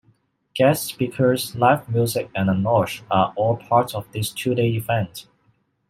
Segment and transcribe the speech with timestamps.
[0.55, 5.27] Guest speakers, live music, and a nosh are all part of this two-day event.